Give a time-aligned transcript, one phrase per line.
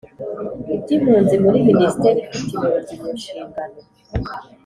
[0.77, 3.77] iby impunzi muri Minisiteri ifite impunzi mu nshingano